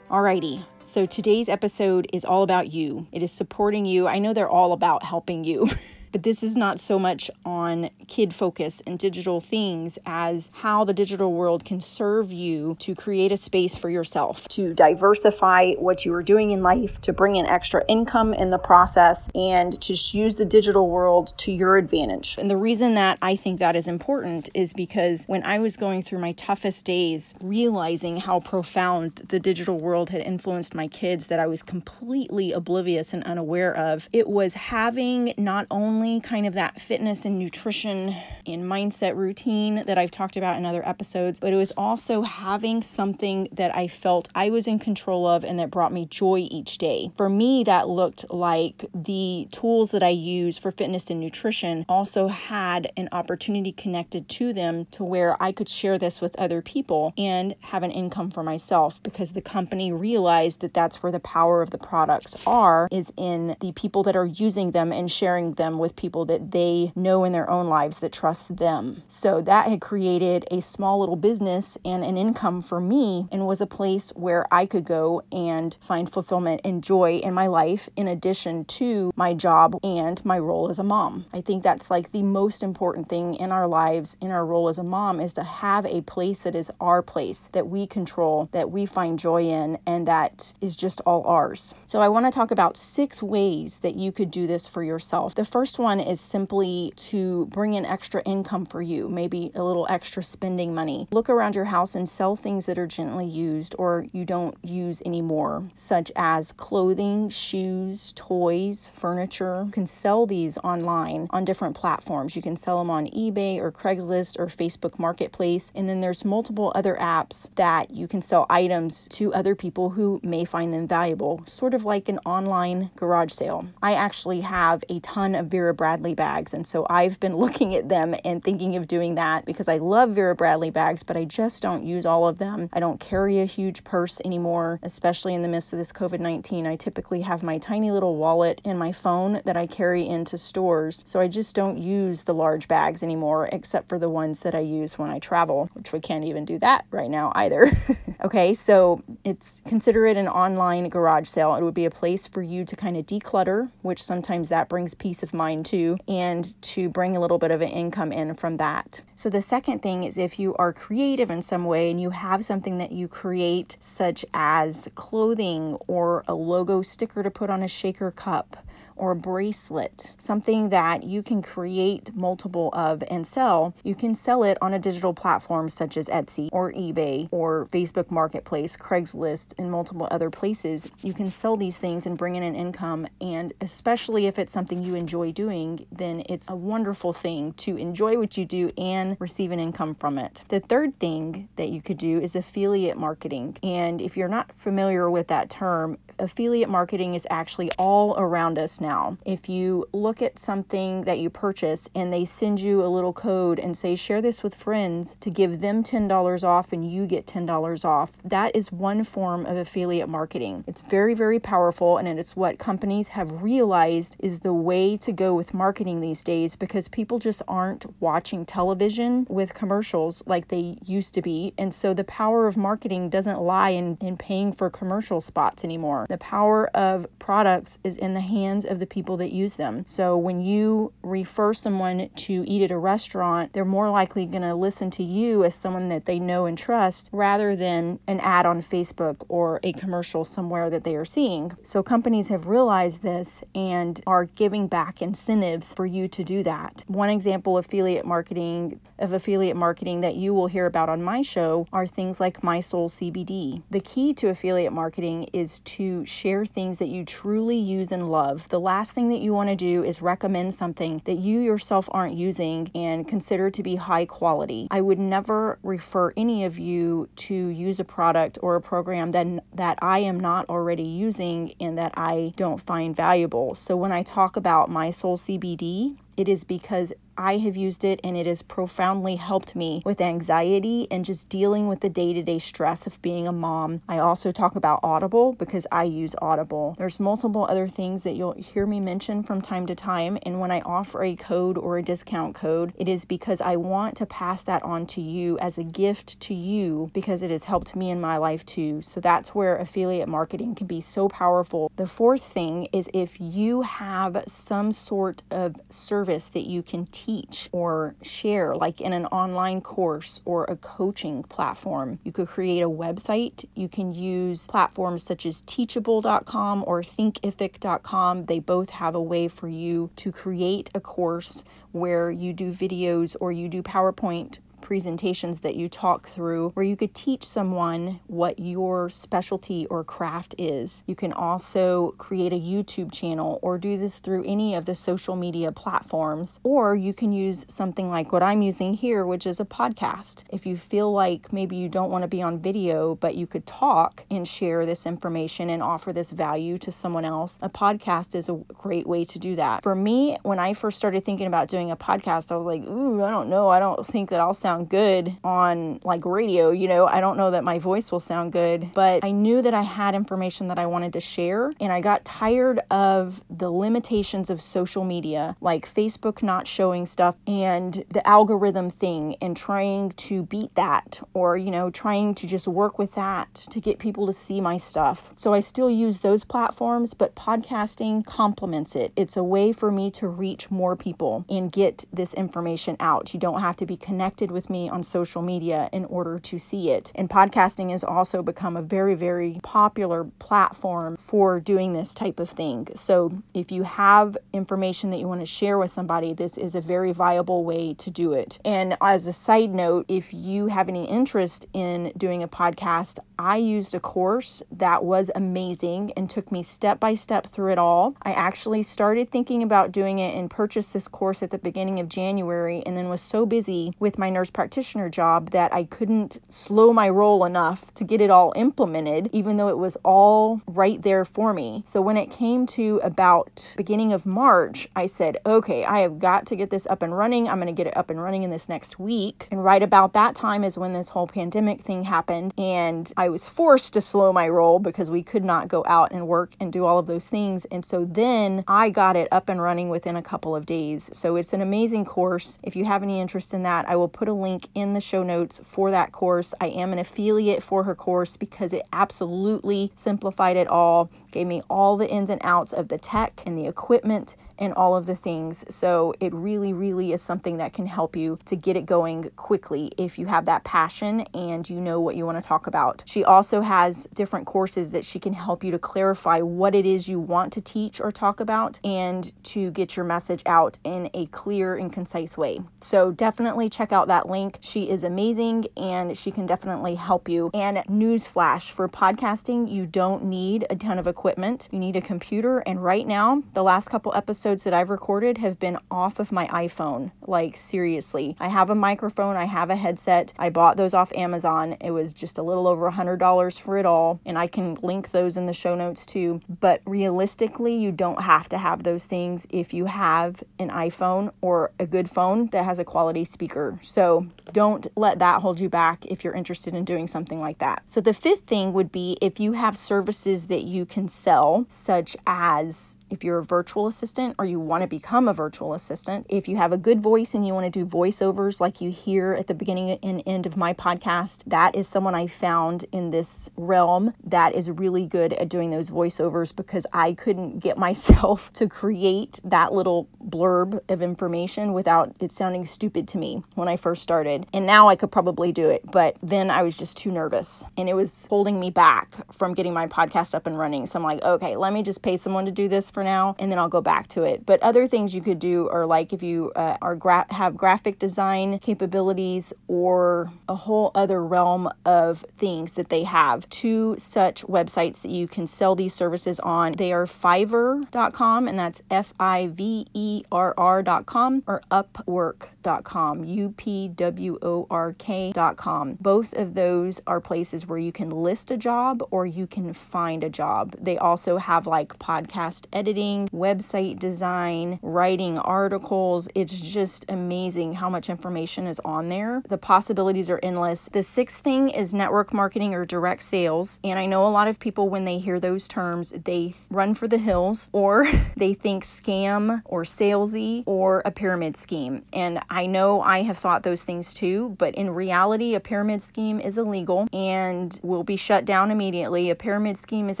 Alrighty, 0.10 0.64
so 0.80 1.04
today's 1.04 1.50
episode 1.50 2.06
is 2.10 2.24
all 2.24 2.42
about 2.42 2.72
you. 2.72 3.06
It 3.12 3.22
is 3.22 3.30
supporting 3.30 3.84
you. 3.84 4.08
I 4.08 4.18
know 4.18 4.32
they're 4.32 4.48
all 4.48 4.72
about 4.72 5.02
helping 5.02 5.44
you. 5.44 5.68
but 6.12 6.22
this 6.22 6.42
is 6.42 6.54
not 6.54 6.78
so 6.78 6.98
much 6.98 7.30
on 7.44 7.90
kid 8.06 8.34
focus 8.34 8.82
and 8.86 8.98
digital 8.98 9.40
things 9.40 9.98
as 10.04 10.50
how 10.56 10.84
the 10.84 10.92
digital 10.92 11.32
world 11.32 11.64
can 11.64 11.80
serve 11.80 12.30
you 12.30 12.76
to 12.78 12.94
create 12.94 13.32
a 13.32 13.36
space 13.36 13.76
for 13.76 13.88
yourself, 13.88 14.46
to 14.48 14.74
diversify 14.74 15.72
what 15.74 16.04
you 16.04 16.12
are 16.14 16.22
doing 16.22 16.50
in 16.50 16.62
life, 16.62 17.00
to 17.00 17.12
bring 17.12 17.36
in 17.36 17.46
extra 17.46 17.82
income 17.88 18.34
in 18.34 18.50
the 18.50 18.58
process, 18.58 19.28
and 19.34 19.80
to 19.80 19.94
use 20.16 20.36
the 20.36 20.44
digital 20.44 20.88
world 20.88 21.32
to 21.38 21.50
your 21.50 21.76
advantage. 21.76 22.36
And 22.38 22.50
the 22.50 22.56
reason 22.56 22.94
that 22.94 23.18
I 23.22 23.34
think 23.34 23.58
that 23.58 23.74
is 23.74 23.88
important 23.88 24.50
is 24.54 24.72
because 24.72 25.24
when 25.26 25.42
I 25.44 25.58
was 25.58 25.76
going 25.76 26.02
through 26.02 26.18
my 26.18 26.32
toughest 26.32 26.84
days, 26.84 27.34
realizing 27.40 28.18
how 28.18 28.40
profound 28.40 29.16
the 29.28 29.40
digital 29.40 29.78
world 29.78 30.10
had 30.10 30.20
influenced 30.20 30.74
my 30.74 30.88
kids 30.88 31.28
that 31.28 31.40
I 31.40 31.46
was 31.46 31.62
completely 31.62 32.52
oblivious 32.52 33.14
and 33.14 33.24
unaware 33.24 33.74
of, 33.74 34.08
it 34.12 34.28
was 34.28 34.54
having 34.54 35.32
not 35.38 35.66
only 35.70 36.01
kind 36.20 36.46
of 36.46 36.54
that 36.54 36.80
fitness 36.80 37.24
and 37.24 37.38
nutrition 37.38 38.14
and 38.46 38.64
mindset 38.64 39.16
routine 39.16 39.84
that 39.86 39.98
I've 39.98 40.10
talked 40.10 40.36
about 40.36 40.56
in 40.56 40.66
other 40.66 40.86
episodes, 40.86 41.38
but 41.38 41.52
it 41.52 41.56
was 41.56 41.70
also 41.76 42.22
having 42.22 42.82
something 42.82 43.48
that 43.52 43.74
I 43.76 43.86
felt 43.86 44.28
I 44.34 44.50
was 44.50 44.66
in 44.66 44.78
control 44.78 45.26
of 45.26 45.44
and 45.44 45.58
that 45.58 45.70
brought 45.70 45.92
me 45.92 46.06
joy 46.06 46.48
each 46.50 46.78
day. 46.78 47.12
For 47.16 47.28
me, 47.28 47.62
that 47.64 47.88
looked 47.88 48.30
like 48.30 48.84
the 48.94 49.48
tools 49.52 49.92
that 49.92 50.02
I 50.02 50.08
use 50.08 50.58
for 50.58 50.70
fitness 50.70 51.10
and 51.10 51.20
nutrition 51.20 51.84
also 51.88 52.28
had 52.28 52.90
an 52.96 53.08
opportunity 53.12 53.72
connected 53.72 54.28
to 54.30 54.52
them 54.52 54.86
to 54.86 55.04
where 55.04 55.40
I 55.40 55.52
could 55.52 55.68
share 55.68 55.98
this 55.98 56.20
with 56.20 56.38
other 56.38 56.62
people 56.62 57.14
and 57.16 57.54
have 57.60 57.82
an 57.82 57.90
income 57.90 58.30
for 58.30 58.42
myself 58.42 59.02
because 59.02 59.32
the 59.32 59.42
company 59.42 59.92
realized 59.92 60.60
that 60.60 60.74
that's 60.74 61.02
where 61.02 61.12
the 61.12 61.20
power 61.20 61.62
of 61.62 61.70
the 61.70 61.78
products 61.78 62.44
are 62.46 62.88
is 62.90 63.12
in 63.16 63.56
the 63.60 63.72
people 63.72 64.02
that 64.02 64.16
are 64.16 64.26
using 64.26 64.72
them 64.72 64.92
and 64.92 65.10
sharing 65.10 65.54
them 65.54 65.78
with 65.78 65.91
with 65.92 66.00
people 66.00 66.24
that 66.26 66.50
they 66.52 66.92
know 66.94 67.24
in 67.24 67.32
their 67.32 67.48
own 67.50 67.68
lives 67.68 67.98
that 67.98 68.12
trust 68.12 68.56
them. 68.56 69.02
So 69.08 69.40
that 69.42 69.68
had 69.68 69.80
created 69.80 70.44
a 70.50 70.60
small 70.60 71.00
little 71.00 71.16
business 71.16 71.76
and 71.84 72.04
an 72.04 72.16
income 72.16 72.62
for 72.62 72.80
me 72.80 73.28
and 73.30 73.46
was 73.46 73.60
a 73.60 73.66
place 73.66 74.10
where 74.16 74.46
I 74.52 74.66
could 74.66 74.84
go 74.84 75.22
and 75.30 75.76
find 75.80 76.10
fulfillment 76.10 76.62
and 76.64 76.82
joy 76.82 77.16
in 77.18 77.34
my 77.34 77.46
life 77.46 77.88
in 77.96 78.08
addition 78.08 78.64
to 78.64 79.12
my 79.16 79.34
job 79.34 79.78
and 79.82 80.24
my 80.24 80.38
role 80.38 80.70
as 80.70 80.78
a 80.78 80.82
mom. 80.82 81.26
I 81.32 81.40
think 81.40 81.62
that's 81.62 81.90
like 81.90 82.12
the 82.12 82.22
most 82.22 82.62
important 82.62 83.08
thing 83.08 83.34
in 83.34 83.52
our 83.52 83.68
lives, 83.68 84.16
in 84.20 84.30
our 84.30 84.46
role 84.46 84.68
as 84.68 84.78
a 84.78 84.82
mom, 84.82 85.20
is 85.20 85.34
to 85.34 85.42
have 85.42 85.84
a 85.86 86.02
place 86.02 86.44
that 86.44 86.54
is 86.54 86.70
our 86.80 87.02
place, 87.02 87.48
that 87.52 87.68
we 87.68 87.86
control, 87.86 88.48
that 88.52 88.70
we 88.70 88.86
find 88.86 89.18
joy 89.18 89.42
in, 89.42 89.78
and 89.86 90.08
that 90.08 90.54
is 90.60 90.74
just 90.76 91.00
all 91.04 91.24
ours. 91.26 91.74
So 91.86 92.00
I 92.00 92.08
want 92.08 92.26
to 92.26 92.32
talk 92.32 92.50
about 92.50 92.76
six 92.76 93.22
ways 93.22 93.80
that 93.80 93.94
you 93.94 94.12
could 94.12 94.30
do 94.30 94.46
this 94.46 94.66
for 94.66 94.82
yourself. 94.82 95.34
The 95.34 95.44
first 95.44 95.78
one 95.82 96.00
is 96.00 96.20
simply 96.20 96.92
to 96.96 97.46
bring 97.46 97.74
in 97.74 97.84
extra 97.84 98.22
income 98.22 98.64
for 98.64 98.80
you, 98.80 99.08
maybe 99.08 99.50
a 99.54 99.62
little 99.62 99.86
extra 99.90 100.22
spending 100.22 100.74
money. 100.74 101.08
Look 101.10 101.28
around 101.28 101.54
your 101.54 101.66
house 101.66 101.94
and 101.94 102.08
sell 102.08 102.36
things 102.36 102.66
that 102.66 102.78
are 102.78 102.86
gently 102.86 103.26
used 103.26 103.74
or 103.78 104.06
you 104.12 104.24
don't 104.24 104.56
use 104.62 105.02
anymore, 105.04 105.64
such 105.74 106.10
as 106.16 106.52
clothing, 106.52 107.28
shoes, 107.28 108.12
toys, 108.12 108.90
furniture. 108.94 109.64
You 109.66 109.72
can 109.72 109.86
sell 109.86 110.26
these 110.26 110.56
online 110.58 111.26
on 111.30 111.44
different 111.44 111.76
platforms. 111.76 112.36
You 112.36 112.42
can 112.42 112.56
sell 112.56 112.78
them 112.78 112.90
on 112.90 113.08
eBay 113.08 113.58
or 113.58 113.72
Craigslist 113.72 114.38
or 114.38 114.46
Facebook 114.46 114.98
Marketplace. 114.98 115.72
And 115.74 115.88
then 115.88 116.00
there's 116.00 116.24
multiple 116.24 116.72
other 116.74 116.96
apps 117.00 117.48
that 117.56 117.90
you 117.90 118.06
can 118.06 118.22
sell 118.22 118.46
items 118.48 119.08
to 119.10 119.34
other 119.34 119.54
people 119.54 119.90
who 119.90 120.20
may 120.22 120.44
find 120.44 120.72
them 120.72 120.86
valuable, 120.86 121.42
sort 121.46 121.74
of 121.74 121.84
like 121.84 122.08
an 122.08 122.18
online 122.24 122.90
garage 122.96 123.32
sale. 123.32 123.66
I 123.82 123.94
actually 123.94 124.42
have 124.42 124.84
a 124.88 125.00
ton 125.00 125.34
of 125.34 125.46
Vera 125.46 125.71
Bradley 125.74 126.14
bags. 126.14 126.54
And 126.54 126.66
so 126.66 126.86
I've 126.88 127.18
been 127.20 127.36
looking 127.42 127.74
at 127.74 127.88
them 127.88 128.14
and 128.24 128.42
thinking 128.42 128.76
of 128.76 128.86
doing 128.86 129.14
that 129.16 129.44
because 129.44 129.68
I 129.68 129.78
love 129.78 130.10
Vera 130.10 130.34
Bradley 130.34 130.70
bags, 130.70 131.02
but 131.02 131.16
I 131.16 131.24
just 131.24 131.62
don't 131.62 131.84
use 131.84 132.06
all 132.06 132.26
of 132.26 132.38
them. 132.38 132.68
I 132.72 132.80
don't 132.80 133.00
carry 133.00 133.40
a 133.40 133.44
huge 133.44 133.84
purse 133.84 134.20
anymore, 134.24 134.78
especially 134.82 135.34
in 135.34 135.42
the 135.42 135.48
midst 135.48 135.72
of 135.72 135.78
this 135.78 135.92
COVID 135.92 136.20
19. 136.20 136.66
I 136.66 136.76
typically 136.76 137.22
have 137.22 137.42
my 137.42 137.58
tiny 137.58 137.90
little 137.90 138.16
wallet 138.16 138.60
and 138.64 138.78
my 138.78 138.92
phone 138.92 139.40
that 139.44 139.56
I 139.56 139.66
carry 139.66 140.06
into 140.06 140.38
stores. 140.38 141.02
So 141.06 141.20
I 141.20 141.28
just 141.28 141.54
don't 141.54 141.78
use 141.78 142.22
the 142.22 142.34
large 142.34 142.68
bags 142.68 143.02
anymore, 143.02 143.48
except 143.52 143.88
for 143.88 143.98
the 143.98 144.08
ones 144.08 144.40
that 144.40 144.54
I 144.54 144.60
use 144.60 144.98
when 144.98 145.10
I 145.10 145.18
travel, 145.18 145.70
which 145.74 145.92
we 145.92 146.00
can't 146.00 146.24
even 146.24 146.44
do 146.44 146.58
that 146.60 146.86
right 146.90 147.10
now 147.10 147.32
either. 147.34 147.70
okay, 148.24 148.54
so 148.54 149.02
it's 149.24 149.62
consider 149.66 150.06
it 150.06 150.16
an 150.16 150.28
online 150.28 150.88
garage 150.88 151.26
sale. 151.26 151.54
It 151.54 151.62
would 151.62 151.74
be 151.74 151.84
a 151.84 151.90
place 151.90 152.26
for 152.26 152.42
you 152.42 152.64
to 152.64 152.76
kind 152.76 152.96
of 152.96 153.06
declutter, 153.06 153.70
which 153.82 154.02
sometimes 154.02 154.48
that 154.48 154.68
brings 154.68 154.94
peace 154.94 155.22
of 155.22 155.34
mind 155.34 155.61
to 155.64 155.98
and 156.08 156.60
to 156.62 156.88
bring 156.88 157.16
a 157.16 157.20
little 157.20 157.38
bit 157.38 157.50
of 157.50 157.60
an 157.60 157.68
income 157.68 158.12
in 158.12 158.34
from 158.34 158.56
that. 158.58 159.02
So, 159.16 159.28
the 159.28 159.42
second 159.42 159.80
thing 159.80 160.04
is 160.04 160.18
if 160.18 160.38
you 160.38 160.54
are 160.56 160.72
creative 160.72 161.30
in 161.30 161.42
some 161.42 161.64
way 161.64 161.90
and 161.90 162.00
you 162.00 162.10
have 162.10 162.44
something 162.44 162.78
that 162.78 162.92
you 162.92 163.08
create, 163.08 163.76
such 163.80 164.24
as 164.34 164.88
clothing 164.94 165.76
or 165.86 166.24
a 166.26 166.34
logo 166.34 166.82
sticker 166.82 167.22
to 167.22 167.30
put 167.30 167.50
on 167.50 167.62
a 167.62 167.68
shaker 167.68 168.10
cup 168.10 168.56
or 169.02 169.16
bracelet, 169.16 170.14
something 170.16 170.68
that 170.68 171.02
you 171.02 171.24
can 171.24 171.42
create 171.42 172.14
multiple 172.14 172.70
of 172.72 173.02
and 173.10 173.26
sell, 173.26 173.74
you 173.82 173.96
can 173.96 174.14
sell 174.14 174.44
it 174.44 174.56
on 174.62 174.72
a 174.72 174.78
digital 174.78 175.12
platform 175.12 175.68
such 175.68 175.96
as 175.96 176.08
Etsy 176.08 176.48
or 176.52 176.70
eBay 176.70 177.28
or 177.32 177.66
Facebook 177.72 178.12
Marketplace, 178.12 178.76
Craigslist, 178.76 179.58
and 179.58 179.72
multiple 179.72 180.06
other 180.12 180.30
places. 180.30 180.88
You 181.02 181.12
can 181.12 181.30
sell 181.30 181.56
these 181.56 181.80
things 181.80 182.06
and 182.06 182.16
bring 182.16 182.36
in 182.36 182.44
an 182.44 182.54
income. 182.54 183.08
And 183.20 183.52
especially 183.60 184.26
if 184.26 184.38
it's 184.38 184.52
something 184.52 184.80
you 184.80 184.94
enjoy 184.94 185.32
doing, 185.32 185.84
then 185.90 186.22
it's 186.28 186.48
a 186.48 186.54
wonderful 186.54 187.12
thing 187.12 187.54
to 187.54 187.76
enjoy 187.76 188.16
what 188.18 188.36
you 188.36 188.44
do 188.44 188.70
and 188.78 189.16
receive 189.18 189.50
an 189.50 189.58
income 189.58 189.96
from 189.96 190.16
it. 190.16 190.44
The 190.46 190.60
third 190.60 191.00
thing 191.00 191.48
that 191.56 191.70
you 191.70 191.82
could 191.82 191.98
do 191.98 192.20
is 192.20 192.36
affiliate 192.36 192.96
marketing. 192.96 193.56
And 193.64 194.00
if 194.00 194.16
you're 194.16 194.28
not 194.28 194.52
familiar 194.52 195.10
with 195.10 195.26
that 195.26 195.50
term, 195.50 195.98
affiliate 196.20 196.68
marketing 196.68 197.16
is 197.16 197.26
actually 197.30 197.72
all 197.72 198.14
around 198.16 198.58
us 198.58 198.80
now. 198.80 198.91
If 199.24 199.48
you 199.48 199.86
look 199.92 200.20
at 200.20 200.38
something 200.38 201.02
that 201.02 201.18
you 201.18 201.30
purchase 201.30 201.88
and 201.94 202.12
they 202.12 202.24
send 202.24 202.60
you 202.60 202.84
a 202.84 202.88
little 202.88 203.12
code 203.12 203.58
and 203.58 203.76
say, 203.76 203.96
share 203.96 204.20
this 204.20 204.42
with 204.42 204.54
friends 204.54 205.16
to 205.20 205.30
give 205.30 205.60
them 205.60 205.82
$10 205.82 206.44
off 206.44 206.72
and 206.72 206.90
you 206.90 207.06
get 207.06 207.26
$10 207.26 207.84
off, 207.84 208.18
that 208.24 208.54
is 208.54 208.70
one 208.70 209.04
form 209.04 209.46
of 209.46 209.56
affiliate 209.56 210.08
marketing. 210.08 210.64
It's 210.66 210.80
very, 210.82 211.14
very 211.14 211.38
powerful 211.38 211.98
and 211.98 212.08
it's 212.08 212.36
what 212.36 212.58
companies 212.58 213.08
have 213.08 213.42
realized 213.42 214.16
is 214.18 214.40
the 214.40 214.52
way 214.52 214.96
to 214.98 215.12
go 215.12 215.34
with 215.34 215.54
marketing 215.54 216.00
these 216.00 216.22
days 216.22 216.56
because 216.56 216.88
people 216.88 217.18
just 217.18 217.42
aren't 217.48 217.86
watching 218.00 218.44
television 218.44 219.26
with 219.28 219.54
commercials 219.54 220.22
like 220.26 220.48
they 220.48 220.76
used 220.84 221.14
to 221.14 221.22
be. 221.22 221.54
And 221.56 221.72
so 221.74 221.94
the 221.94 222.04
power 222.04 222.46
of 222.46 222.56
marketing 222.56 223.10
doesn't 223.10 223.40
lie 223.40 223.70
in, 223.70 223.96
in 224.00 224.16
paying 224.16 224.52
for 224.52 224.70
commercial 224.70 225.20
spots 225.20 225.64
anymore. 225.64 226.06
The 226.08 226.18
power 226.18 226.68
of 226.76 227.06
products 227.18 227.78
is 227.84 227.96
in 227.96 228.14
the 228.14 228.20
hands 228.20 228.64
of 228.64 228.71
the 228.78 228.86
people 228.86 229.16
that 229.18 229.32
use 229.32 229.56
them. 229.56 229.84
So 229.86 230.16
when 230.16 230.40
you 230.40 230.92
refer 231.02 231.52
someone 231.52 232.08
to 232.08 232.44
eat 232.46 232.62
at 232.62 232.70
a 232.70 232.78
restaurant, 232.78 233.52
they're 233.52 233.64
more 233.64 233.90
likely 233.90 234.26
going 234.26 234.42
to 234.42 234.54
listen 234.54 234.90
to 234.92 235.02
you 235.02 235.44
as 235.44 235.54
someone 235.54 235.88
that 235.88 236.04
they 236.04 236.18
know 236.18 236.46
and 236.46 236.56
trust 236.56 237.10
rather 237.12 237.56
than 237.56 237.98
an 238.06 238.20
ad 238.20 238.46
on 238.46 238.62
Facebook 238.62 239.24
or 239.28 239.60
a 239.62 239.72
commercial 239.72 240.24
somewhere 240.24 240.70
that 240.70 240.84
they 240.84 240.94
are 240.94 241.04
seeing. 241.04 241.52
So 241.62 241.82
companies 241.82 242.28
have 242.28 242.46
realized 242.46 243.02
this 243.02 243.42
and 243.54 244.00
are 244.06 244.26
giving 244.26 244.68
back 244.68 245.02
incentives 245.02 245.74
for 245.74 245.86
you 245.86 246.08
to 246.08 246.22
do 246.22 246.42
that. 246.44 246.84
One 246.86 247.10
example 247.10 247.58
of 247.58 247.66
affiliate 247.72 248.04
marketing 248.04 248.80
of 248.98 249.12
affiliate 249.12 249.56
marketing 249.56 250.00
that 250.02 250.14
you 250.14 250.32
will 250.32 250.46
hear 250.46 250.66
about 250.66 250.88
on 250.88 251.02
my 251.02 251.22
show 251.22 251.66
are 251.72 251.86
things 251.86 252.20
like 252.20 252.42
My 252.44 252.60
Soul 252.60 252.88
CBD. 252.88 253.62
The 253.70 253.80
key 253.80 254.14
to 254.14 254.28
affiliate 254.28 254.72
marketing 254.72 255.28
is 255.32 255.60
to 255.60 256.04
share 256.06 256.46
things 256.46 256.78
that 256.78 256.88
you 256.88 257.04
truly 257.04 257.56
use 257.56 257.90
and 257.90 258.08
love. 258.08 258.48
The 258.48 258.60
last 258.62 258.92
thing 258.92 259.08
that 259.10 259.18
you 259.18 259.34
want 259.34 259.50
to 259.50 259.56
do 259.56 259.84
is 259.84 260.00
recommend 260.00 260.54
something 260.54 261.02
that 261.04 261.18
you 261.18 261.40
yourself 261.40 261.88
aren't 261.92 262.14
using 262.14 262.70
and 262.74 263.06
consider 263.06 263.50
to 263.50 263.62
be 263.62 263.76
high 263.76 264.06
quality. 264.06 264.68
I 264.70 264.80
would 264.80 264.98
never 264.98 265.58
refer 265.62 266.12
any 266.16 266.44
of 266.44 266.58
you 266.58 267.08
to 267.16 267.34
use 267.34 267.80
a 267.80 267.84
product 267.84 268.38
or 268.40 268.56
a 268.56 268.60
program 268.60 269.10
that 269.10 269.26
that 269.54 269.78
I 269.82 269.98
am 269.98 270.18
not 270.18 270.48
already 270.48 270.84
using 270.84 271.54
and 271.60 271.76
that 271.76 271.92
I 271.96 272.32
don't 272.36 272.60
find 272.60 272.94
valuable. 272.94 273.54
So 273.54 273.76
when 273.76 273.92
I 273.92 274.02
talk 274.02 274.36
about 274.36 274.70
My 274.70 274.90
Soul 274.90 275.18
CBD, 275.18 275.96
it 276.16 276.28
is 276.28 276.44
because 276.44 276.92
I 277.16 277.38
have 277.38 277.56
used 277.56 277.84
it 277.84 278.00
and 278.02 278.16
it 278.16 278.26
has 278.26 278.42
profoundly 278.42 279.16
helped 279.16 279.54
me 279.54 279.82
with 279.84 280.00
anxiety 280.00 280.88
and 280.90 281.04
just 281.04 281.28
dealing 281.28 281.68
with 281.68 281.80
the 281.80 281.90
day 281.90 282.12
to 282.14 282.22
day 282.22 282.38
stress 282.38 282.86
of 282.86 283.00
being 283.02 283.28
a 283.28 283.32
mom. 283.32 283.82
I 283.88 283.98
also 283.98 284.32
talk 284.32 284.56
about 284.56 284.80
Audible 284.82 285.34
because 285.34 285.66
I 285.70 285.84
use 285.84 286.14
Audible. 286.22 286.74
There's 286.78 286.98
multiple 286.98 287.46
other 287.48 287.68
things 287.68 288.04
that 288.04 288.12
you'll 288.12 288.32
hear 288.32 288.66
me 288.66 288.80
mention 288.80 289.22
from 289.22 289.42
time 289.42 289.66
to 289.66 289.74
time. 289.74 290.18
And 290.22 290.40
when 290.40 290.50
I 290.50 290.60
offer 290.60 291.02
a 291.04 291.14
code 291.14 291.58
or 291.58 291.78
a 291.78 291.82
discount 291.82 292.34
code, 292.34 292.72
it 292.76 292.88
is 292.88 293.04
because 293.04 293.40
I 293.40 293.56
want 293.56 293.96
to 293.98 294.06
pass 294.06 294.42
that 294.44 294.62
on 294.62 294.86
to 294.88 295.00
you 295.00 295.38
as 295.38 295.58
a 295.58 295.64
gift 295.64 296.18
to 296.20 296.34
you 296.34 296.90
because 296.94 297.22
it 297.22 297.30
has 297.30 297.44
helped 297.44 297.76
me 297.76 297.90
in 297.90 298.00
my 298.00 298.16
life 298.16 298.44
too. 298.46 298.80
So 298.80 299.00
that's 299.00 299.34
where 299.34 299.56
affiliate 299.56 300.08
marketing 300.08 300.54
can 300.54 300.66
be 300.66 300.80
so 300.80 301.08
powerful. 301.08 301.70
The 301.76 301.86
fourth 301.86 302.22
thing 302.22 302.68
is 302.72 302.88
if 302.94 303.20
you 303.20 303.62
have 303.62 304.24
some 304.26 304.72
sort 304.72 305.22
of 305.30 305.60
service 305.68 306.01
that 306.04 306.46
you 306.46 306.62
can 306.62 306.86
teach 306.86 307.12
teach 307.32 307.48
or 307.52 307.94
share, 308.02 308.54
like 308.54 308.80
in 308.80 308.92
an 308.92 309.06
online 309.06 309.60
course 309.60 310.20
or 310.24 310.44
a 310.44 310.56
coaching 310.56 311.22
platform. 311.24 311.98
You 312.04 312.12
could 312.12 312.28
create 312.28 312.62
a 312.62 312.68
website. 312.68 313.46
You 313.54 313.68
can 313.68 313.94
use 313.94 314.46
platforms 314.46 315.02
such 315.02 315.26
as 315.26 315.42
teachable.com 315.42 316.64
or 316.66 316.82
thinkific.com. 316.82 318.24
They 318.26 318.38
both 318.38 318.70
have 318.70 318.94
a 318.94 319.02
way 319.02 319.28
for 319.28 319.48
you 319.48 319.90
to 319.96 320.12
create 320.12 320.70
a 320.74 320.80
course 320.80 321.44
where 321.72 322.10
you 322.10 322.32
do 322.32 322.52
videos 322.52 323.16
or 323.20 323.32
you 323.32 323.48
do 323.48 323.62
PowerPoint 323.62 324.38
presentations 324.62 325.40
that 325.40 325.56
you 325.56 325.68
talk 325.68 326.08
through 326.08 326.50
where 326.50 326.64
you 326.64 326.76
could 326.76 326.94
teach 326.94 327.24
someone 327.24 328.00
what 328.06 328.38
your 328.38 328.88
specialty 328.88 329.66
or 329.66 329.84
craft 329.84 330.34
is. 330.38 330.82
You 330.86 330.94
can 330.94 331.12
also 331.12 331.92
create 331.98 332.32
a 332.32 332.40
YouTube 332.40 332.92
channel 332.92 333.38
or 333.42 333.58
do 333.58 333.76
this 333.76 333.98
through 333.98 334.24
any 334.26 334.54
of 334.54 334.66
the 334.66 334.74
social 334.74 335.16
media 335.16 335.52
platforms, 335.52 336.40
or 336.42 336.74
you 336.74 336.94
can 336.94 337.12
use 337.12 337.44
something 337.48 337.90
like 337.90 338.12
what 338.12 338.22
I'm 338.22 338.42
using 338.42 338.74
here, 338.74 339.04
which 339.04 339.26
is 339.26 339.40
a 339.40 339.44
podcast. 339.44 340.24
If 340.30 340.46
you 340.46 340.56
feel 340.56 340.92
like 340.92 341.32
maybe 341.32 341.56
you 341.56 341.68
don't 341.68 341.90
want 341.90 342.02
to 342.02 342.08
be 342.08 342.22
on 342.22 342.38
video, 342.38 342.94
but 342.94 343.14
you 343.14 343.26
could 343.26 343.46
talk 343.46 344.04
and 344.10 344.26
share 344.26 344.64
this 344.64 344.86
information 344.86 345.50
and 345.50 345.62
offer 345.62 345.92
this 345.92 346.10
value 346.10 346.58
to 346.58 346.70
someone 346.70 347.04
else, 347.04 347.38
a 347.42 347.48
podcast 347.48 348.14
is 348.14 348.28
a 348.28 348.34
great 348.54 348.86
way 348.86 349.04
to 349.04 349.18
do 349.18 349.36
that. 349.36 349.62
For 349.62 349.74
me, 349.74 350.18
when 350.22 350.38
I 350.38 350.54
first 350.54 350.78
started 350.78 351.02
thinking 351.04 351.26
about 351.26 351.48
doing 351.48 351.70
a 351.70 351.76
podcast, 351.76 352.30
I 352.30 352.36
was 352.36 352.46
like, 352.46 352.62
ooh, 352.68 353.02
I 353.02 353.10
don't 353.10 353.28
know. 353.28 353.48
I 353.48 353.58
don't 353.58 353.86
think 353.86 354.10
that 354.10 354.20
I'll 354.20 354.34
sound 354.34 354.51
sound 354.52 354.68
good 354.68 355.16
on 355.24 355.80
like 355.82 356.04
radio. 356.04 356.50
You 356.50 356.68
know, 356.68 356.86
I 356.86 357.00
don't 357.00 357.16
know 357.16 357.30
that 357.30 357.42
my 357.42 357.58
voice 357.58 357.90
will 357.90 358.00
sound 358.00 358.32
good, 358.32 358.70
but 358.74 359.02
I 359.02 359.10
knew 359.10 359.40
that 359.40 359.54
I 359.54 359.62
had 359.62 359.94
information 359.94 360.48
that 360.48 360.58
I 360.58 360.66
wanted 360.66 360.92
to 360.92 361.00
share. 361.00 361.52
And 361.58 361.72
I 361.72 361.80
got 361.80 362.04
tired 362.04 362.60
of 362.70 363.22
the 363.30 363.50
limitations 363.50 364.28
of 364.28 364.42
social 364.42 364.84
media, 364.84 365.36
like 365.40 365.66
Facebook 365.66 366.22
not 366.22 366.46
showing 366.46 366.86
stuff 366.86 367.16
and 367.26 367.84
the 367.88 368.06
algorithm 368.06 368.68
thing, 368.68 369.16
and 369.22 369.36
trying 369.36 369.92
to 369.92 370.24
beat 370.24 370.54
that 370.54 371.00
or, 371.14 371.36
you 371.36 371.50
know, 371.50 371.70
trying 371.70 372.14
to 372.16 372.26
just 372.26 372.46
work 372.46 372.78
with 372.78 372.94
that 372.94 373.34
to 373.34 373.60
get 373.60 373.78
people 373.78 374.06
to 374.06 374.12
see 374.12 374.40
my 374.40 374.58
stuff. 374.58 375.12
So 375.16 375.32
I 375.32 375.40
still 375.40 375.70
use 375.70 376.00
those 376.00 376.24
platforms, 376.24 376.92
but 376.92 377.14
podcasting 377.14 378.04
complements 378.04 378.76
it. 378.76 378.92
It's 378.96 379.16
a 379.16 379.24
way 379.24 379.52
for 379.52 379.72
me 379.72 379.90
to 379.92 380.08
reach 380.08 380.50
more 380.50 380.76
people 380.76 381.24
and 381.30 381.50
get 381.50 381.86
this 381.90 382.12
information 382.12 382.76
out. 382.80 383.14
You 383.14 383.20
don't 383.20 383.40
have 383.40 383.56
to 383.56 383.66
be 383.66 383.76
connected 383.76 384.30
with 384.42 384.50
me 384.50 384.68
on 384.68 384.82
social 384.82 385.22
media 385.22 385.68
in 385.72 385.84
order 385.84 386.18
to 386.18 386.36
see 386.36 386.70
it. 386.70 386.90
And 386.96 387.08
podcasting 387.08 387.70
has 387.70 387.84
also 387.84 388.22
become 388.24 388.56
a 388.56 388.62
very, 388.62 388.96
very 388.96 389.38
popular 389.44 390.04
platform 390.18 390.96
for 390.96 391.38
doing 391.38 391.74
this 391.74 391.94
type 391.94 392.18
of 392.18 392.28
thing. 392.28 392.66
So 392.74 393.22
if 393.34 393.52
you 393.52 393.62
have 393.62 394.16
information 394.32 394.90
that 394.90 394.98
you 394.98 395.06
want 395.06 395.20
to 395.20 395.26
share 395.26 395.58
with 395.58 395.70
somebody, 395.70 396.12
this 396.12 396.36
is 396.36 396.56
a 396.56 396.60
very 396.60 396.92
viable 396.92 397.44
way 397.44 397.74
to 397.74 397.90
do 397.90 398.14
it. 398.14 398.40
And 398.44 398.76
as 398.80 399.06
a 399.06 399.12
side 399.12 399.54
note, 399.54 399.86
if 399.86 400.12
you 400.12 400.48
have 400.48 400.68
any 400.68 400.88
interest 400.88 401.46
in 401.52 401.92
doing 401.96 402.24
a 402.24 402.28
podcast, 402.28 402.98
I 403.18 403.36
used 403.36 403.72
a 403.74 403.80
course 403.80 404.42
that 404.50 404.82
was 404.82 405.08
amazing 405.14 405.92
and 405.96 406.10
took 406.10 406.32
me 406.32 406.42
step 406.42 406.80
by 406.80 406.96
step 406.96 407.28
through 407.28 407.52
it 407.52 407.58
all. 407.58 407.94
I 408.02 408.12
actually 408.12 408.64
started 408.64 409.10
thinking 409.10 409.44
about 409.44 409.70
doing 409.70 410.00
it 410.00 410.16
and 410.16 410.28
purchased 410.28 410.72
this 410.72 410.88
course 410.88 411.22
at 411.22 411.30
the 411.30 411.38
beginning 411.38 411.78
of 411.78 411.88
January 411.88 412.64
and 412.66 412.76
then 412.76 412.88
was 412.88 413.00
so 413.00 413.24
busy 413.24 413.74
with 413.78 413.98
my 413.98 414.10
nurse 414.10 414.31
practitioner 414.32 414.88
job 414.88 415.30
that 415.30 415.52
I 415.52 415.64
couldn't 415.64 416.18
slow 416.28 416.72
my 416.72 416.88
roll 416.88 417.24
enough 417.24 417.72
to 417.74 417.84
get 417.84 418.00
it 418.00 418.10
all 418.10 418.32
implemented, 418.36 419.08
even 419.12 419.36
though 419.36 419.48
it 419.48 419.58
was 419.58 419.76
all 419.84 420.42
right 420.46 420.80
there 420.82 421.04
for 421.04 421.32
me. 421.32 421.62
So 421.66 421.80
when 421.80 421.96
it 421.96 422.10
came 422.10 422.46
to 422.46 422.80
about 422.82 423.52
beginning 423.56 423.92
of 423.92 424.06
March, 424.06 424.68
I 424.74 424.86
said, 424.86 425.18
okay, 425.24 425.64
I 425.64 425.78
have 425.80 425.98
got 425.98 426.26
to 426.26 426.36
get 426.36 426.50
this 426.50 426.66
up 426.66 426.82
and 426.82 426.96
running. 426.96 427.28
I'm 427.28 427.38
going 427.40 427.46
to 427.46 427.52
get 427.52 427.66
it 427.66 427.76
up 427.76 427.90
and 427.90 428.02
running 428.02 428.22
in 428.22 428.30
this 428.30 428.48
next 428.48 428.78
week. 428.78 429.28
And 429.30 429.44
right 429.44 429.62
about 429.62 429.92
that 429.92 430.14
time 430.14 430.44
is 430.44 430.58
when 430.58 430.72
this 430.72 430.90
whole 430.90 431.06
pandemic 431.06 431.60
thing 431.60 431.84
happened. 431.84 432.34
And 432.38 432.92
I 432.96 433.08
was 433.08 433.28
forced 433.28 433.72
to 433.74 433.80
slow 433.80 434.12
my 434.12 434.28
roll 434.28 434.58
because 434.58 434.90
we 434.90 435.02
could 435.02 435.24
not 435.24 435.48
go 435.48 435.64
out 435.66 435.92
and 435.92 436.08
work 436.08 436.32
and 436.40 436.52
do 436.52 436.64
all 436.64 436.78
of 436.78 436.86
those 436.86 437.08
things. 437.08 437.44
And 437.46 437.64
so 437.64 437.84
then 437.84 438.44
I 438.48 438.70
got 438.70 438.96
it 438.96 439.08
up 439.10 439.28
and 439.28 439.40
running 439.40 439.68
within 439.68 439.96
a 439.96 440.02
couple 440.02 440.34
of 440.34 440.46
days. 440.46 440.90
So 440.92 441.16
it's 441.16 441.32
an 441.32 441.40
amazing 441.40 441.84
course. 441.84 442.38
If 442.42 442.56
you 442.56 442.64
have 442.64 442.82
any 442.82 443.00
interest 443.00 443.34
in 443.34 443.42
that, 443.42 443.68
I 443.68 443.76
will 443.76 443.88
put 443.88 444.08
a 444.08 444.14
link 444.22 444.48
in 444.54 444.72
the 444.72 444.80
show 444.80 445.02
notes 445.02 445.40
for 445.42 445.70
that 445.70 445.92
course. 445.92 446.32
I 446.40 446.46
am 446.46 446.72
an 446.72 446.78
affiliate 446.78 447.42
for 447.42 447.64
her 447.64 447.74
course 447.74 448.16
because 448.16 448.52
it 448.52 448.62
absolutely 448.72 449.72
simplified 449.74 450.36
it 450.36 450.46
all, 450.46 450.90
gave 451.12 451.26
me 451.26 451.42
all 451.48 451.76
the 451.76 451.88
ins 451.88 452.10
and 452.10 452.20
outs 452.24 452.52
of 452.52 452.68
the 452.68 452.78
tech 452.78 453.22
and 453.26 453.38
the 453.38 453.46
equipment 453.46 454.16
and 454.38 454.52
all 454.54 454.76
of 454.76 454.86
the 454.86 454.96
things. 454.96 455.44
So 455.54 455.94
it 456.00 456.12
really, 456.12 456.52
really 456.52 456.92
is 456.92 457.00
something 457.00 457.36
that 457.36 457.52
can 457.52 457.66
help 457.66 457.94
you 457.94 458.18
to 458.24 458.34
get 458.34 458.56
it 458.56 458.66
going 458.66 459.10
quickly 459.14 459.70
if 459.76 459.98
you 459.98 460.06
have 460.06 460.24
that 460.24 460.42
passion 460.42 461.02
and 461.14 461.48
you 461.48 461.60
know 461.60 461.80
what 461.80 461.94
you 461.94 462.04
want 462.04 462.20
to 462.20 462.26
talk 462.26 462.46
about. 462.46 462.82
She 462.86 463.04
also 463.04 463.42
has 463.42 463.86
different 463.94 464.26
courses 464.26 464.72
that 464.72 464.84
she 464.84 464.98
can 464.98 465.12
help 465.12 465.44
you 465.44 465.52
to 465.52 465.58
clarify 465.58 466.20
what 466.20 466.54
it 466.54 466.66
is 466.66 466.88
you 466.88 466.98
want 466.98 467.32
to 467.34 467.40
teach 467.40 467.80
or 467.80 467.92
talk 467.92 468.18
about 468.18 468.58
and 468.64 469.12
to 469.24 469.52
get 469.52 469.76
your 469.76 469.84
message 469.84 470.22
out 470.26 470.58
in 470.64 470.90
a 470.92 471.06
clear 471.06 471.54
and 471.54 471.72
concise 471.72 472.16
way. 472.16 472.40
So 472.60 472.90
definitely 472.90 473.48
check 473.48 473.70
out 473.70 473.86
that 473.88 474.08
link. 474.08 474.38
She 474.40 474.68
is 474.70 474.82
amazing 474.82 475.46
and 475.56 475.96
she 475.96 476.10
can 476.10 476.26
definitely 476.26 476.74
help 476.74 477.08
you. 477.08 477.30
And 477.32 477.58
newsflash 477.58 478.50
for 478.50 478.68
podcasting, 478.68 479.50
you 479.50 479.66
don't 479.66 480.04
need 480.04 480.46
a 480.50 480.56
ton 480.56 480.78
of 480.78 480.86
equipment. 480.86 481.01
You 481.50 481.58
need 481.58 481.76
a 481.76 481.80
computer. 481.80 482.38
And 482.40 482.62
right 482.62 482.86
now, 482.86 483.22
the 483.34 483.42
last 483.42 483.68
couple 483.68 483.94
episodes 483.94 484.44
that 484.44 484.54
I've 484.54 484.70
recorded 484.70 485.18
have 485.18 485.38
been 485.38 485.58
off 485.70 485.98
of 485.98 486.12
my 486.12 486.26
iPhone. 486.28 486.92
Like, 487.06 487.36
seriously. 487.36 488.16
I 488.20 488.28
have 488.28 488.50
a 488.50 488.54
microphone, 488.54 489.16
I 489.16 489.24
have 489.24 489.50
a 489.50 489.56
headset. 489.56 490.12
I 490.18 490.30
bought 490.30 490.56
those 490.56 490.74
off 490.74 490.92
Amazon. 490.94 491.56
It 491.60 491.72
was 491.72 491.92
just 491.92 492.18
a 492.18 492.22
little 492.22 492.46
over 492.46 492.68
a 492.68 492.72
$100 492.72 493.40
for 493.40 493.58
it 493.58 493.66
all. 493.66 494.00
And 494.06 494.16
I 494.16 494.26
can 494.26 494.54
link 494.62 494.90
those 494.90 495.16
in 495.16 495.26
the 495.26 495.32
show 495.32 495.54
notes 495.54 495.84
too. 495.84 496.20
But 496.28 496.62
realistically, 496.64 497.56
you 497.56 497.72
don't 497.72 498.02
have 498.02 498.28
to 498.28 498.38
have 498.38 498.62
those 498.62 498.86
things 498.86 499.26
if 499.30 499.52
you 499.52 499.66
have 499.66 500.22
an 500.38 500.50
iPhone 500.50 501.12
or 501.20 501.52
a 501.58 501.66
good 501.66 501.90
phone 501.90 502.28
that 502.28 502.44
has 502.44 502.58
a 502.58 502.64
quality 502.64 503.04
speaker. 503.04 503.58
So 503.62 504.06
don't 504.32 504.66
let 504.76 504.98
that 505.00 505.22
hold 505.22 505.40
you 505.40 505.48
back 505.48 505.84
if 505.86 506.04
you're 506.04 506.14
interested 506.14 506.54
in 506.54 506.64
doing 506.64 506.86
something 506.86 507.20
like 507.20 507.38
that. 507.38 507.62
So, 507.66 507.80
the 507.80 507.94
fifth 507.94 508.26
thing 508.26 508.52
would 508.52 508.70
be 508.70 508.96
if 509.00 509.18
you 509.18 509.32
have 509.32 509.56
services 509.56 510.28
that 510.28 510.42
you 510.42 510.64
can 510.64 510.88
sell, 510.92 511.46
such 511.50 511.96
as 512.06 512.76
if 512.92 513.02
you're 513.02 513.18
a 513.18 513.24
virtual 513.24 513.66
assistant 513.66 514.14
or 514.18 514.26
you 514.26 514.38
want 514.38 514.60
to 514.60 514.66
become 514.66 515.08
a 515.08 515.14
virtual 515.14 515.54
assistant, 515.54 516.06
if 516.10 516.28
you 516.28 516.36
have 516.36 516.52
a 516.52 516.58
good 516.58 516.80
voice 516.80 517.14
and 517.14 517.26
you 517.26 517.32
want 517.32 517.50
to 517.50 517.50
do 517.50 517.64
voiceovers 517.64 518.38
like 518.38 518.60
you 518.60 518.70
hear 518.70 519.14
at 519.14 519.28
the 519.28 519.34
beginning 519.34 519.78
and 519.82 520.02
end 520.04 520.26
of 520.26 520.36
my 520.36 520.52
podcast, 520.52 521.24
that 521.26 521.56
is 521.56 521.66
someone 521.66 521.94
I 521.94 522.06
found 522.06 522.66
in 522.70 522.90
this 522.90 523.30
realm 523.34 523.94
that 524.04 524.34
is 524.34 524.50
really 524.50 524.86
good 524.86 525.14
at 525.14 525.30
doing 525.30 525.48
those 525.48 525.70
voiceovers 525.70 526.36
because 526.36 526.66
I 526.72 526.92
couldn't 526.92 527.38
get 527.38 527.56
myself 527.62 528.30
to 528.34 528.46
create 528.46 529.20
that 529.24 529.54
little 529.54 529.88
blurb 530.06 530.60
of 530.68 530.82
information 530.82 531.54
without 531.54 531.94
it 531.98 532.12
sounding 532.12 532.44
stupid 532.44 532.86
to 532.88 532.98
me 532.98 533.22
when 533.34 533.48
I 533.48 533.56
first 533.56 533.82
started. 533.82 534.26
And 534.34 534.46
now 534.46 534.68
I 534.68 534.76
could 534.76 534.92
probably 534.92 535.32
do 535.32 535.48
it, 535.48 535.62
but 535.64 535.96
then 536.02 536.30
I 536.30 536.42
was 536.42 536.58
just 536.58 536.76
too 536.76 536.92
nervous 536.92 537.46
and 537.56 537.70
it 537.70 537.74
was 537.74 538.06
holding 538.10 538.38
me 538.38 538.50
back 538.50 539.10
from 539.14 539.32
getting 539.32 539.54
my 539.54 539.66
podcast 539.66 540.14
up 540.14 540.26
and 540.26 540.38
running. 540.38 540.66
So 540.66 540.78
I'm 540.82 540.96
like, 540.96 541.04
okay, 541.04 541.36
let 541.36 541.52
me 541.52 541.62
just 541.62 541.80
pay 541.82 541.96
someone 541.96 542.24
to 542.24 542.32
do 542.32 542.48
this 542.48 542.68
for 542.68 542.82
now, 542.82 543.14
and 543.18 543.30
then 543.30 543.38
I'll 543.38 543.48
go 543.48 543.60
back 543.60 543.86
to 543.88 544.02
it. 544.02 544.26
But 544.26 544.42
other 544.42 544.66
things 544.66 544.94
you 544.94 545.00
could 545.00 545.20
do 545.20 545.48
are 545.50 545.64
like 545.64 545.92
if 545.92 546.02
you 546.02 546.32
uh, 546.34 546.56
are 546.60 546.74
gra- 546.74 547.06
have 547.10 547.36
graphic 547.36 547.78
design 547.78 548.40
capabilities 548.40 549.32
or 549.46 550.10
a 550.28 550.34
whole 550.34 550.72
other 550.74 551.04
realm 551.04 551.48
of 551.64 552.04
things 552.18 552.54
that 552.54 552.68
they 552.68 552.82
have. 552.82 553.28
Two 553.28 553.76
such 553.78 554.24
websites 554.24 554.82
that 554.82 554.90
you 554.90 555.06
can 555.06 555.26
sell 555.26 555.54
these 555.54 555.74
services 555.74 556.18
on. 556.20 556.52
They 556.52 556.72
are 556.72 556.86
Fiverr.com, 556.86 558.26
and 558.26 558.38
that's 558.38 558.62
F 558.70 558.92
I 558.98 559.28
V 559.28 559.66
E 559.72 560.02
R 560.10 560.34
R.com, 560.36 561.22
or 561.28 561.42
Upwork.com, 561.50 563.04
U 563.04 563.30
P 563.36 563.68
W 563.68 564.18
O 564.20 564.46
R 564.50 564.72
K.com. 564.72 565.78
Both 565.80 566.12
of 566.14 566.34
those 566.34 566.80
are 566.88 567.00
places 567.00 567.46
where 567.46 567.58
you 567.58 567.70
can 567.70 567.90
list 567.90 568.32
a 568.32 568.36
job 568.36 568.82
or 568.90 569.06
you 569.06 569.28
can 569.28 569.52
find 569.52 570.02
a 570.02 570.10
job. 570.10 570.56
They 570.60 570.71
also 570.76 571.16
have 571.18 571.46
like 571.46 571.78
podcast 571.78 572.46
editing, 572.52 573.08
website 573.08 573.78
design, 573.78 574.58
writing 574.62 575.18
articles. 575.18 576.08
It's 576.14 576.40
just 576.40 576.84
amazing 576.88 577.54
how 577.54 577.68
much 577.70 577.90
information 577.90 578.46
is 578.46 578.60
on 578.64 578.88
there. 578.88 579.22
The 579.28 579.38
possibilities 579.38 580.10
are 580.10 580.20
endless. 580.22 580.68
The 580.72 580.82
sixth 580.82 581.20
thing 581.20 581.50
is 581.50 581.74
network 581.74 582.12
marketing 582.12 582.54
or 582.54 582.64
direct 582.64 583.02
sales. 583.02 583.60
And 583.64 583.78
I 583.78 583.86
know 583.86 584.06
a 584.06 584.08
lot 584.08 584.28
of 584.28 584.38
people, 584.38 584.68
when 584.68 584.84
they 584.84 584.98
hear 584.98 585.20
those 585.20 585.48
terms, 585.48 585.90
they 585.90 586.34
run 586.50 586.74
for 586.74 586.88
the 586.88 586.98
hills 586.98 587.48
or 587.52 587.86
they 588.16 588.34
think 588.34 588.64
scam 588.64 589.42
or 589.44 589.64
salesy 589.64 590.42
or 590.46 590.82
a 590.84 590.90
pyramid 590.90 591.36
scheme. 591.36 591.84
And 591.92 592.20
I 592.30 592.46
know 592.46 592.80
I 592.82 593.02
have 593.02 593.18
thought 593.18 593.42
those 593.42 593.64
things 593.64 593.94
too, 593.94 594.30
but 594.38 594.54
in 594.54 594.70
reality, 594.70 595.34
a 595.34 595.40
pyramid 595.40 595.82
scheme 595.82 596.20
is 596.20 596.38
illegal 596.38 596.88
and 596.92 597.58
will 597.62 597.84
be 597.84 597.96
shut 597.96 598.24
down 598.24 598.50
immediately. 598.50 599.10
A 599.10 599.14
pyramid 599.14 599.58
scheme 599.58 599.88
is 599.88 600.00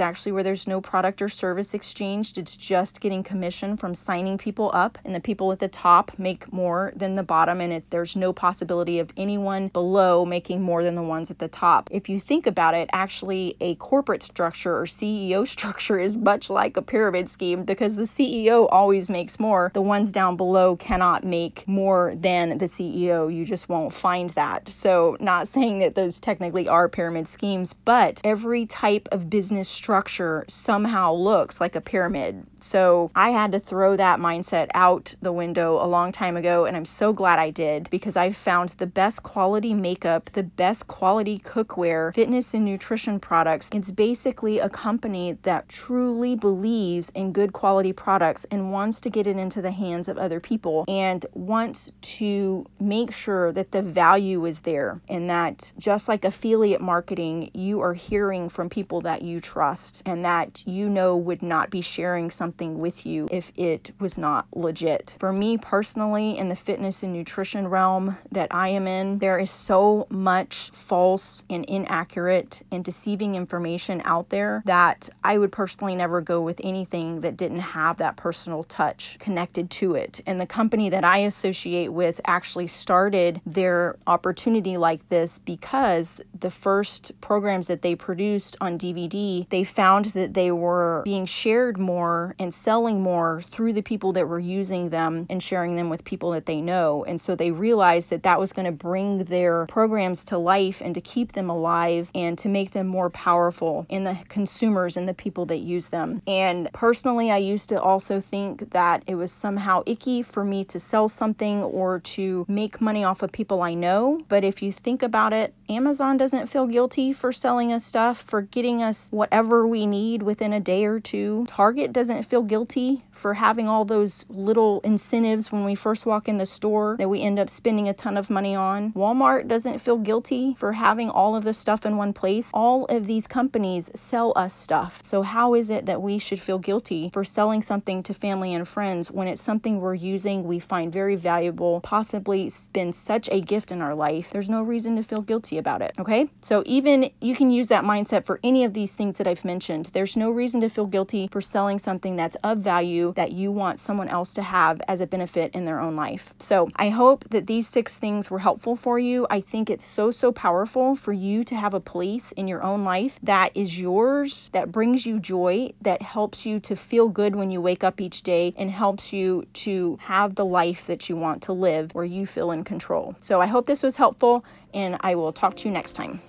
actually 0.00 0.32
where 0.32 0.42
there's 0.42 0.61
no 0.66 0.80
product 0.80 1.22
or 1.22 1.28
service 1.28 1.74
exchanged. 1.74 2.38
It's 2.38 2.56
just 2.56 3.00
getting 3.00 3.22
commission 3.22 3.76
from 3.76 3.94
signing 3.94 4.38
people 4.38 4.70
up, 4.74 4.98
and 5.04 5.14
the 5.14 5.20
people 5.20 5.52
at 5.52 5.58
the 5.58 5.68
top 5.68 6.18
make 6.18 6.52
more 6.52 6.92
than 6.96 7.16
the 7.16 7.22
bottom, 7.22 7.60
and 7.60 7.72
it, 7.72 7.90
there's 7.90 8.16
no 8.16 8.32
possibility 8.32 8.98
of 8.98 9.12
anyone 9.16 9.68
below 9.68 10.24
making 10.24 10.62
more 10.62 10.82
than 10.82 10.94
the 10.94 11.02
ones 11.02 11.30
at 11.30 11.38
the 11.38 11.48
top. 11.48 11.88
If 11.90 12.08
you 12.08 12.20
think 12.20 12.46
about 12.46 12.74
it, 12.74 12.88
actually, 12.92 13.56
a 13.60 13.74
corporate 13.76 14.22
structure 14.22 14.76
or 14.76 14.86
CEO 14.86 15.46
structure 15.56 15.98
is 15.98 16.16
much 16.16 16.50
like 16.50 16.76
a 16.76 16.82
pyramid 16.82 17.28
scheme 17.28 17.64
because 17.64 17.96
the 17.96 18.02
CEO 18.02 18.68
always 18.70 19.10
makes 19.10 19.38
more. 19.38 19.70
The 19.74 19.82
ones 19.82 20.12
down 20.12 20.36
below 20.36 20.76
cannot 20.76 21.24
make 21.24 21.66
more 21.66 22.14
than 22.14 22.58
the 22.58 22.66
CEO. 22.66 23.34
You 23.34 23.44
just 23.44 23.68
won't 23.68 23.92
find 23.92 24.30
that. 24.30 24.68
So, 24.68 25.16
not 25.20 25.48
saying 25.48 25.78
that 25.80 25.94
those 25.94 26.18
technically 26.18 26.68
are 26.68 26.88
pyramid 26.88 27.28
schemes, 27.28 27.72
but 27.84 28.20
every 28.24 28.66
type 28.66 29.08
of 29.12 29.30
business 29.30 29.68
structure 29.68 30.41
somehow 30.48 31.12
looks 31.12 31.60
like 31.60 31.74
a 31.74 31.80
pyramid. 31.80 32.46
So 32.60 33.10
I 33.14 33.30
had 33.30 33.52
to 33.52 33.60
throw 33.60 33.96
that 33.96 34.20
mindset 34.20 34.68
out 34.74 35.14
the 35.20 35.32
window 35.32 35.84
a 35.84 35.86
long 35.86 36.12
time 36.12 36.36
ago, 36.36 36.64
and 36.64 36.76
I'm 36.76 36.84
so 36.84 37.12
glad 37.12 37.38
I 37.38 37.50
did 37.50 37.90
because 37.90 38.16
I 38.16 38.30
found 38.32 38.70
the 38.70 38.86
best 38.86 39.22
quality 39.22 39.74
makeup, 39.74 40.30
the 40.32 40.42
best 40.42 40.86
quality 40.86 41.38
cookware, 41.38 42.14
fitness 42.14 42.54
and 42.54 42.64
nutrition 42.64 43.18
products. 43.18 43.68
It's 43.72 43.90
basically 43.90 44.58
a 44.58 44.68
company 44.68 45.38
that 45.42 45.68
truly 45.68 46.36
believes 46.36 47.10
in 47.10 47.32
good 47.32 47.52
quality 47.52 47.92
products 47.92 48.46
and 48.50 48.72
wants 48.72 49.00
to 49.02 49.10
get 49.10 49.26
it 49.26 49.36
into 49.36 49.60
the 49.60 49.72
hands 49.72 50.08
of 50.08 50.18
other 50.18 50.40
people 50.40 50.84
and 50.88 51.24
wants 51.32 51.92
to 52.02 52.66
make 52.80 53.12
sure 53.12 53.52
that 53.52 53.72
the 53.72 53.82
value 53.82 54.44
is 54.46 54.62
there 54.62 55.00
and 55.08 55.28
that 55.28 55.72
just 55.78 56.08
like 56.08 56.24
affiliate 56.24 56.80
marketing, 56.80 57.50
you 57.54 57.80
are 57.80 57.94
hearing 57.94 58.48
from 58.48 58.68
people 58.68 59.00
that 59.00 59.22
you 59.22 59.40
trust 59.40 60.02
and 60.06 60.24
that 60.24 60.31
you 60.66 60.88
know 60.88 61.16
would 61.16 61.42
not 61.42 61.70
be 61.70 61.80
sharing 61.80 62.30
something 62.30 62.78
with 62.78 63.04
you 63.04 63.28
if 63.30 63.52
it 63.56 63.92
was 63.98 64.16
not 64.18 64.46
legit. 64.54 65.16
For 65.18 65.32
me 65.32 65.58
personally, 65.58 66.38
in 66.38 66.48
the 66.48 66.56
fitness 66.56 67.02
and 67.02 67.12
nutrition 67.12 67.68
realm 67.68 68.16
that 68.30 68.48
I 68.54 68.68
am 68.68 68.86
in, 68.86 69.18
there 69.18 69.38
is 69.38 69.50
so 69.50 70.06
much 70.10 70.70
false 70.70 71.44
and 71.50 71.64
inaccurate 71.66 72.62
and 72.70 72.84
deceiving 72.84 73.34
information 73.34 74.02
out 74.04 74.30
there 74.30 74.62
that 74.66 75.08
I 75.22 75.38
would 75.38 75.52
personally 75.52 75.94
never 75.94 76.20
go 76.20 76.40
with 76.40 76.60
anything 76.64 77.20
that 77.20 77.36
didn't 77.36 77.60
have 77.60 77.98
that 77.98 78.16
personal 78.16 78.64
touch 78.64 79.18
connected 79.18 79.70
to 79.70 79.94
it. 79.94 80.20
And 80.26 80.40
the 80.40 80.46
company 80.46 80.88
that 80.90 81.04
I 81.04 81.18
associate 81.18 81.92
with 81.92 82.20
actually 82.26 82.66
started 82.66 83.40
their 83.46 83.96
opportunity 84.06 84.76
like 84.76 85.08
this 85.08 85.38
because 85.38 86.20
the 86.38 86.50
first 86.50 87.12
programs 87.20 87.66
that 87.66 87.82
they 87.82 87.94
produced 87.94 88.56
on 88.60 88.78
DVD, 88.78 89.48
they 89.48 89.64
found 89.64 90.06
that 90.22 90.34
they 90.34 90.52
were 90.52 91.02
being 91.04 91.26
shared 91.26 91.78
more 91.78 92.34
and 92.38 92.54
selling 92.54 93.02
more 93.02 93.42
through 93.50 93.72
the 93.72 93.82
people 93.82 94.12
that 94.12 94.28
were 94.28 94.38
using 94.38 94.90
them 94.90 95.26
and 95.28 95.42
sharing 95.42 95.76
them 95.76 95.90
with 95.90 96.04
people 96.04 96.30
that 96.30 96.46
they 96.46 96.60
know. 96.60 97.04
And 97.04 97.20
so 97.20 97.34
they 97.34 97.50
realized 97.50 98.10
that 98.10 98.22
that 98.22 98.38
was 98.38 98.52
going 98.52 98.66
to 98.66 98.72
bring 98.72 99.24
their 99.24 99.66
programs 99.66 100.24
to 100.26 100.38
life 100.38 100.80
and 100.80 100.94
to 100.94 101.00
keep 101.00 101.32
them 101.32 101.50
alive 101.50 102.10
and 102.14 102.38
to 102.38 102.48
make 102.48 102.70
them 102.70 102.86
more 102.86 103.10
powerful 103.10 103.86
in 103.88 104.04
the 104.04 104.18
consumers 104.28 104.96
and 104.96 105.08
the 105.08 105.14
people 105.14 105.46
that 105.46 105.58
use 105.58 105.88
them. 105.88 106.22
And 106.26 106.68
personally, 106.72 107.30
I 107.30 107.38
used 107.38 107.68
to 107.70 107.80
also 107.80 108.20
think 108.20 108.70
that 108.70 109.02
it 109.06 109.16
was 109.16 109.32
somehow 109.32 109.82
icky 109.86 110.22
for 110.22 110.44
me 110.44 110.64
to 110.66 110.78
sell 110.78 111.08
something 111.08 111.62
or 111.62 111.98
to 112.00 112.44
make 112.48 112.80
money 112.80 113.02
off 113.02 113.22
of 113.22 113.32
people 113.32 113.62
I 113.62 113.74
know. 113.74 114.22
But 114.28 114.44
if 114.44 114.62
you 114.62 114.70
think 114.70 115.02
about 115.02 115.32
it, 115.32 115.54
Amazon 115.68 116.16
doesn't 116.16 116.46
feel 116.46 116.66
guilty 116.66 117.12
for 117.12 117.32
selling 117.32 117.72
us 117.72 117.84
stuff, 117.84 118.22
for 118.22 118.42
getting 118.42 118.82
us 118.82 119.08
whatever 119.10 119.66
we 119.66 119.86
need 119.86 120.11
within 120.20 120.52
a 120.52 120.60
day 120.60 120.84
or 120.84 121.00
two. 121.00 121.46
Target 121.48 121.92
doesn't 121.92 122.24
feel 122.24 122.42
guilty 122.42 123.04
for 123.12 123.34
having 123.34 123.68
all 123.68 123.84
those 123.84 124.24
little 124.28 124.80
incentives 124.82 125.52
when 125.52 125.64
we 125.64 125.74
first 125.76 126.04
walk 126.04 126.28
in 126.28 126.38
the 126.38 126.46
store 126.46 126.96
that 126.98 127.08
we 127.08 127.22
end 127.22 127.38
up 127.38 127.48
spending 127.48 127.88
a 127.88 127.92
ton 127.92 128.16
of 128.16 128.28
money 128.28 128.54
on. 128.54 128.92
Walmart 128.94 129.46
doesn't 129.46 129.78
feel 129.78 129.96
guilty 129.96 130.56
for 130.58 130.72
having 130.72 131.08
all 131.08 131.36
of 131.36 131.44
the 131.44 131.52
stuff 131.54 131.86
in 131.86 131.96
one 131.96 132.12
place. 132.12 132.50
All 132.52 132.84
of 132.86 133.06
these 133.06 133.28
companies 133.28 133.90
sell 133.94 134.32
us 134.34 134.56
stuff. 134.56 135.00
So, 135.04 135.22
how 135.22 135.54
is 135.54 135.70
it 135.70 135.86
that 135.86 136.02
we 136.02 136.18
should 136.18 136.42
feel 136.42 136.58
guilty 136.58 137.10
for 137.12 137.22
selling 137.22 137.62
something 137.62 138.02
to 138.02 138.12
family 138.12 138.52
and 138.52 138.66
friends 138.66 139.10
when 139.10 139.28
it's 139.28 139.42
something 139.42 139.80
we're 139.80 139.94
using, 139.94 140.44
we 140.44 140.58
find 140.58 140.92
very 140.92 141.14
valuable, 141.14 141.80
possibly 141.80 142.50
been 142.72 142.92
such 142.92 143.28
a 143.30 143.40
gift 143.40 143.70
in 143.70 143.80
our 143.80 143.94
life? 143.94 144.30
There's 144.30 144.50
no 144.50 144.62
reason 144.62 144.96
to 144.96 145.02
feel 145.04 145.20
guilty 145.20 145.58
about 145.58 145.82
it. 145.82 145.92
Okay? 145.98 146.28
So, 146.40 146.62
even 146.66 147.10
you 147.20 147.36
can 147.36 147.50
use 147.50 147.68
that 147.68 147.84
mindset 147.84 148.24
for 148.24 148.40
any 148.42 148.64
of 148.64 148.74
these 148.74 148.92
things 148.92 149.18
that 149.18 149.26
I've 149.28 149.44
mentioned. 149.44 149.90
There's 150.02 150.16
no 150.16 150.32
reason 150.32 150.60
to 150.62 150.68
feel 150.68 150.86
guilty 150.86 151.28
for 151.28 151.40
selling 151.40 151.78
something 151.78 152.16
that's 152.16 152.36
of 152.42 152.58
value 152.58 153.12
that 153.14 153.30
you 153.30 153.52
want 153.52 153.78
someone 153.78 154.08
else 154.08 154.32
to 154.32 154.42
have 154.42 154.82
as 154.88 155.00
a 155.00 155.06
benefit 155.06 155.54
in 155.54 155.64
their 155.64 155.78
own 155.78 155.94
life. 155.94 156.34
So 156.40 156.72
I 156.74 156.88
hope 156.88 157.28
that 157.28 157.46
these 157.46 157.68
six 157.68 157.98
things 157.98 158.28
were 158.28 158.40
helpful 158.40 158.74
for 158.74 158.98
you. 158.98 159.28
I 159.30 159.40
think 159.40 159.70
it's 159.70 159.84
so, 159.84 160.10
so 160.10 160.32
powerful 160.32 160.96
for 160.96 161.12
you 161.12 161.44
to 161.44 161.54
have 161.54 161.72
a 161.72 161.78
place 161.78 162.32
in 162.32 162.48
your 162.48 162.64
own 162.64 162.82
life 162.82 163.20
that 163.22 163.56
is 163.56 163.78
yours, 163.78 164.50
that 164.52 164.72
brings 164.72 165.06
you 165.06 165.20
joy, 165.20 165.70
that 165.82 166.02
helps 166.02 166.44
you 166.44 166.58
to 166.58 166.74
feel 166.74 167.08
good 167.08 167.36
when 167.36 167.52
you 167.52 167.60
wake 167.60 167.84
up 167.84 168.00
each 168.00 168.22
day 168.22 168.54
and 168.56 168.72
helps 168.72 169.12
you 169.12 169.46
to 169.52 169.96
have 170.00 170.34
the 170.34 170.44
life 170.44 170.88
that 170.88 171.08
you 171.08 171.14
want 171.14 171.42
to 171.42 171.52
live 171.52 171.94
where 171.94 172.04
you 172.04 172.26
feel 172.26 172.50
in 172.50 172.64
control. 172.64 173.14
So 173.20 173.40
I 173.40 173.46
hope 173.46 173.66
this 173.66 173.84
was 173.84 173.94
helpful 173.94 174.44
and 174.74 174.96
I 175.02 175.14
will 175.14 175.32
talk 175.32 175.54
to 175.58 175.68
you 175.68 175.72
next 175.72 175.92
time. 175.92 176.20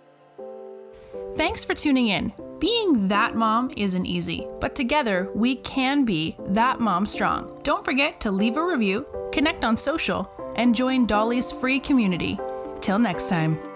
Thanks 1.35 1.65
for 1.65 1.73
tuning 1.73 2.09
in. 2.09 2.31
Being 2.59 3.07
that 3.07 3.35
mom 3.35 3.71
isn't 3.75 4.05
easy, 4.05 4.47
but 4.61 4.75
together 4.75 5.31
we 5.33 5.55
can 5.55 6.05
be 6.05 6.37
that 6.49 6.79
mom 6.79 7.05
strong. 7.05 7.59
Don't 7.63 7.83
forget 7.83 8.19
to 8.21 8.31
leave 8.31 8.55
a 8.55 8.63
review, 8.63 9.05
connect 9.31 9.63
on 9.63 9.75
social, 9.75 10.29
and 10.55 10.75
join 10.75 11.07
Dolly's 11.07 11.51
free 11.51 11.79
community. 11.79 12.39
Till 12.81 12.99
next 12.99 13.29
time. 13.29 13.72